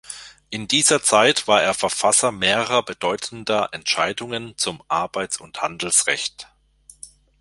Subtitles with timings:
[0.49, 6.47] In dieser Zeit war er Verfasser mehrerer bedeutender Entscheidungen zum Arbeits- und Handelsrecht.